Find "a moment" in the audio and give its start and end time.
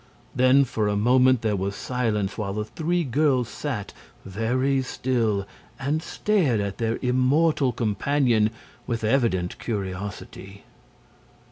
0.87-1.43